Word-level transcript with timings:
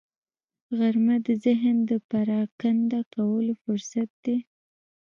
غرمه 0.77 1.15
د 1.25 1.27
ذهن 1.45 1.75
د 1.89 1.91
پرېکنده 2.11 2.99
کولو 3.13 3.53
فرصت 3.63 4.09
دی 4.23 4.37